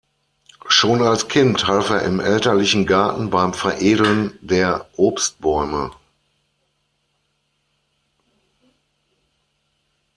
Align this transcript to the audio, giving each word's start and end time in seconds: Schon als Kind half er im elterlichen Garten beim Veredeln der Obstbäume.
Schon 0.65 1.03
als 1.03 1.27
Kind 1.27 1.67
half 1.67 1.91
er 1.91 2.01
im 2.01 2.19
elterlichen 2.19 2.87
Garten 2.87 3.29
beim 3.29 3.53
Veredeln 3.53 4.35
der 4.41 4.87
Obstbäume. 4.97 5.91